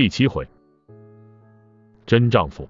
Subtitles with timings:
[0.00, 0.48] 第七回，
[2.06, 2.66] 真丈夫。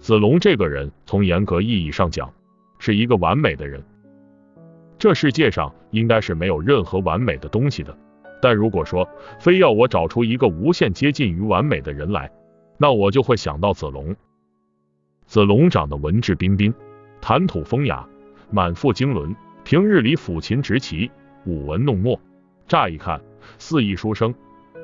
[0.00, 2.34] 子龙这个人，从严格意义上讲，
[2.80, 3.80] 是一个完美的人。
[4.98, 7.96] 这世界上应该是没有任何完美的东西的。
[8.42, 12.28] 但如果说非要我找出一个无限接近于完美的人来，
[12.76, 14.16] 那我就会想到子龙。
[15.26, 16.74] 子龙长得文质彬彬，
[17.20, 18.04] 谈吐风雅，
[18.50, 19.32] 满腹经纶，
[19.62, 21.08] 平日里抚琴执棋，
[21.46, 22.20] 舞文弄墨，
[22.66, 23.22] 乍一看
[23.58, 24.34] 似一书生。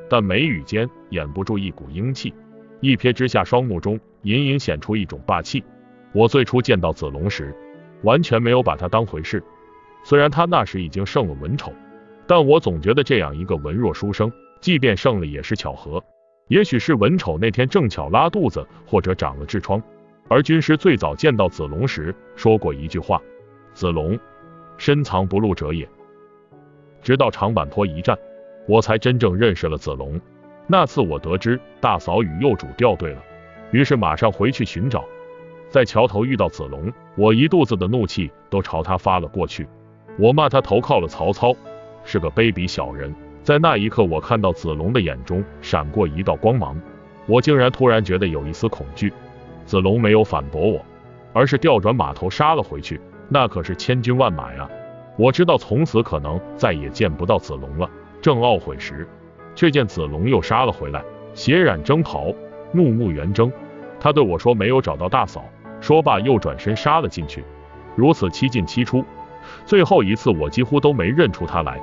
[0.09, 2.35] 但眉宇间掩不住一股英气，
[2.81, 5.65] 一瞥之下，双目中隐隐显出一种霸气。
[6.13, 7.55] 我最初见到子龙时，
[8.03, 9.43] 完全没有把他当回事。
[10.05, 11.73] 虽然他那时已经胜了文丑，
[12.27, 16.03] 但我总觉得这样一个文弱书生，即便胜了也是巧合。
[16.49, 19.83] 也许是文丑那天正巧拉肚子，或者长了痔疮。
[20.29, 23.21] 而军师最早见到子龙时说过一句话
[23.73, 24.19] ：“子龙，
[24.77, 25.89] 深藏不露者也。”
[27.03, 28.19] 直到长坂坡一战。
[28.67, 30.21] 我才真正认识了子龙。
[30.67, 33.19] 那次我得知大嫂与幼主掉队了，
[33.71, 35.05] 于是马上回去寻找。
[35.69, 39.67] 在桥头遇到子龙，我一肚子的怒气都朝他发了过去。
[40.17, 41.55] 我骂他投靠了曹操，
[42.05, 43.15] 是个卑鄙小人。
[43.43, 46.81] 在那一刻，我看到子龙的眼中闪过一道光芒，
[47.27, 49.13] 我竟然突然觉得有一丝恐惧。
[49.67, 50.81] 子龙没有反驳我，
[51.33, 53.01] 而是调转马头杀了回去。
[53.29, 54.69] 那可是千军万马呀！
[55.19, 57.91] 我知道从此可能再也见不到子龙了。
[58.25, 59.07] 正懊悔时，
[59.55, 62.33] 却见子龙又杀了回来，血染征袍，
[62.73, 63.53] 怒目圆睁。
[64.01, 65.45] 他对我说：“没有找到大嫂。”
[65.83, 67.45] 说罢又转身杀了进去。
[67.95, 69.05] 如此七进七出，
[69.67, 71.79] 最后一次我几乎都没认出他来。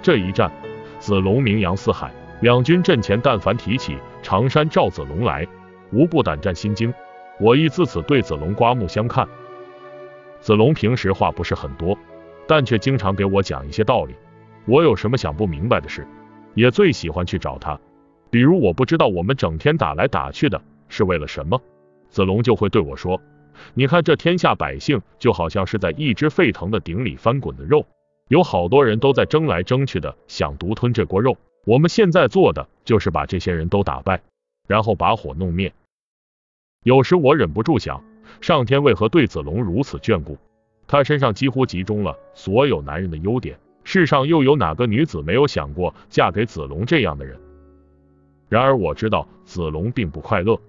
[0.00, 0.50] 这一战，
[0.98, 5.46] 子龙名扬四海，两军阵前但凡提起常山赵子龙来，
[5.92, 6.90] 无不胆战心惊。
[7.38, 9.28] 我亦自此对子龙刮目相看。
[10.40, 11.94] 子龙平时话不是很多，
[12.46, 14.14] 但却经常给我讲一些道理。
[14.64, 16.06] 我有什么想不明白的事，
[16.54, 17.78] 也最喜欢去找他。
[18.30, 21.60] 比如我不知道我们整天打来打去的是为了什么，
[22.08, 23.20] 子龙就会对我说
[23.74, 27.84] ：“你看这天下百姓就好像是在一只沸腾的鼎里翻滚的肉，
[28.28, 31.36] 有好多人都在争来争去的想独吞这锅肉。
[31.66, 34.22] 我们现在做的就是把这些人都打败，
[34.66, 35.72] 然后把火弄灭。”
[36.84, 38.02] 有时我忍不住想，
[38.40, 40.38] 上天为何对子龙如此眷顾？
[40.86, 43.58] 他身上几乎集中了所有男人的优点。
[43.84, 47.38] 世上又有哪个女子没有想过嫁给子龙这样的人？
[48.48, 50.60] 然而我知道子龙并不快乐。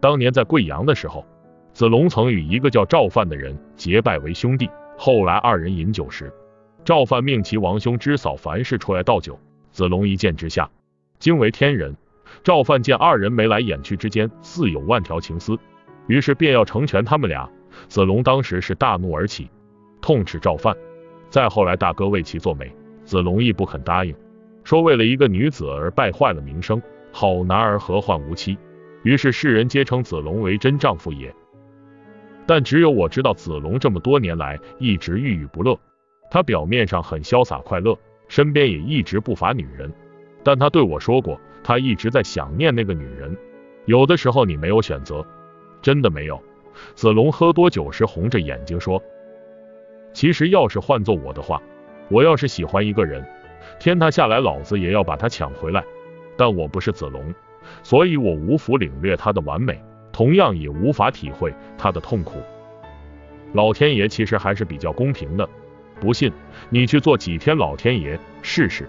[0.00, 1.24] 当年在贵阳的时候，
[1.72, 4.68] 子龙曾与一个叫赵范的人结拜为兄弟。
[4.98, 6.32] 后来二人饮酒时，
[6.84, 9.38] 赵范命其王兄之嫂樊氏出来倒酒。
[9.70, 10.70] 子龙一见之下，
[11.18, 11.96] 惊为天人。
[12.42, 15.58] 赵范见二人眉来眼去之间似有万条情丝，
[16.08, 17.48] 于是便要成全他们俩。
[17.88, 19.48] 子龙当时是大怒而起，
[20.00, 20.76] 痛斥赵范。
[21.32, 22.70] 再后来，大哥为其做媒，
[23.06, 24.14] 子龙亦不肯答应，
[24.64, 28.58] 说为了一个女子而败坏了名声，好男儿何患无妻？
[29.02, 31.34] 于是世人皆称子龙为真丈夫也。
[32.46, 35.74] 但只有我知道，子龙这么多年来一直郁郁不乐。
[36.30, 37.98] 他表面上很潇洒快乐，
[38.28, 39.90] 身边也一直不乏女人，
[40.44, 43.34] 但他对我说过，他一直在想念那个女人。
[43.86, 45.26] 有的时候你没有选择，
[45.80, 46.38] 真的没有。
[46.94, 49.02] 子龙喝多酒时红着眼睛说。
[50.12, 51.60] 其实要是换做我的话，
[52.08, 53.24] 我要是喜欢一个人，
[53.78, 55.82] 天塌下来老子也要把他抢回来。
[56.36, 57.34] 但我不是子龙，
[57.82, 59.80] 所以我无福领略他的完美，
[60.12, 62.38] 同样也无法体会他的痛苦。
[63.52, 65.48] 老天爷其实还是比较公平的，
[66.00, 66.32] 不信
[66.70, 68.88] 你去做几天老天爷试试。